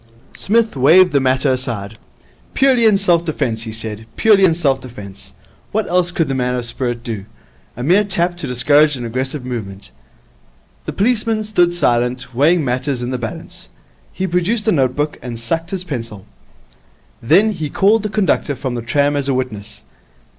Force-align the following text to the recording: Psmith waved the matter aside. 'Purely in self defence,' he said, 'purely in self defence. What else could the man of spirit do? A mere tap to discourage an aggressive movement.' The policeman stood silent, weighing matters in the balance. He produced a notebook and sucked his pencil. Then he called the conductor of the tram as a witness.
Psmith 0.33 0.75
waved 0.75 1.13
the 1.13 1.19
matter 1.19 1.51
aside. 1.51 1.99
'Purely 2.55 2.85
in 2.85 2.97
self 2.97 3.23
defence,' 3.23 3.61
he 3.61 3.71
said, 3.71 4.07
'purely 4.15 4.43
in 4.45 4.55
self 4.55 4.81
defence. 4.81 5.33
What 5.71 5.87
else 5.87 6.11
could 6.11 6.27
the 6.27 6.33
man 6.33 6.55
of 6.55 6.65
spirit 6.65 7.03
do? 7.03 7.25
A 7.77 7.83
mere 7.83 8.03
tap 8.03 8.35
to 8.37 8.47
discourage 8.47 8.95
an 8.97 9.05
aggressive 9.05 9.45
movement.' 9.45 9.91
The 10.85 10.91
policeman 10.93 11.43
stood 11.43 11.75
silent, 11.75 12.33
weighing 12.33 12.65
matters 12.65 13.03
in 13.03 13.11
the 13.11 13.19
balance. 13.19 13.69
He 14.11 14.25
produced 14.25 14.67
a 14.67 14.71
notebook 14.71 15.19
and 15.21 15.39
sucked 15.39 15.69
his 15.69 15.83
pencil. 15.83 16.25
Then 17.21 17.51
he 17.51 17.69
called 17.69 18.01
the 18.01 18.09
conductor 18.09 18.53
of 18.53 18.73
the 18.73 18.81
tram 18.81 19.15
as 19.15 19.29
a 19.29 19.35
witness. 19.35 19.83